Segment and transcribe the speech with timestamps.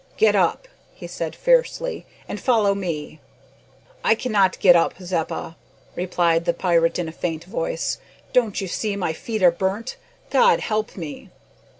[0.17, 3.19] "Get up!" he said fiercely, "and follow me."
[4.03, 5.55] "I cannot get up, Zeppa,"
[5.95, 7.99] replied the pirate in a faint voice.
[8.33, 9.97] "Don't you see my feet are burnt?
[10.31, 11.29] God help me!"